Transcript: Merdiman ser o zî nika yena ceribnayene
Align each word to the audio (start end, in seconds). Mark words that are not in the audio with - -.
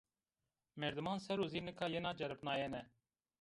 Merdiman 0.81 1.19
ser 1.25 1.37
o 1.43 1.47
zî 1.51 1.61
nika 1.67 1.87
yena 1.95 2.11
ceribnayene 2.19 2.81